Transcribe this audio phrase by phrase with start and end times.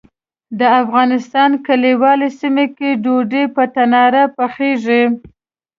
[0.59, 5.03] د افغانستان کلیوالي سیمو کې ډوډۍ په تناره کې پخیږي.